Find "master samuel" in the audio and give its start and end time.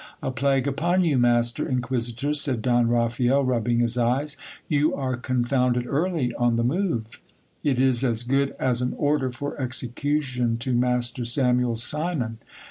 10.73-11.75